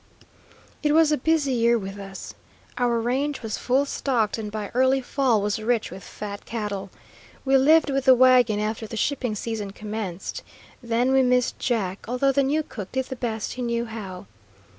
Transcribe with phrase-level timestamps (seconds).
[0.81, 2.33] It was a busy year with us.
[2.75, 6.89] Our range was full stocked, and by early fall was rich with fat cattle.
[7.45, 10.41] We lived with the wagon after the shipping season commenced.
[10.81, 14.25] Then we missed Jack, although the new cook did the best he knew how.